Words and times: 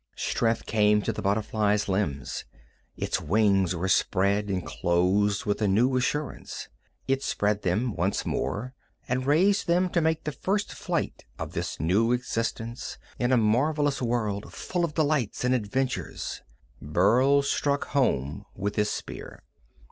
Strength 0.15 0.65
came 0.65 1.03
to 1.03 1.13
the 1.13 1.21
butterfly's 1.21 1.87
limbs. 1.87 2.43
Its 2.97 3.21
wings 3.21 3.75
were 3.75 3.87
spread 3.87 4.49
and 4.49 4.65
closed 4.65 5.45
with 5.45 5.61
a 5.61 5.67
new 5.67 5.95
assurance. 5.95 6.69
It 7.07 7.21
spread 7.21 7.61
them 7.61 7.93
once 7.95 8.25
more, 8.25 8.73
and 9.07 9.27
raised 9.27 9.67
them 9.67 9.89
to 9.89 10.01
make 10.01 10.23
the 10.23 10.31
first 10.31 10.73
flight 10.73 11.25
of 11.37 11.51
this 11.51 11.79
new 11.79 12.13
existence 12.13 12.97
in 13.19 13.31
a 13.31 13.37
marvelous 13.37 14.01
world, 14.01 14.51
full 14.51 14.83
of 14.83 14.95
delights 14.95 15.43
and 15.43 15.53
adventures 15.53 16.41
Burl 16.81 17.43
struck 17.43 17.85
home 17.89 18.45
with 18.55 18.77
his 18.77 18.89
spear. 18.89 19.43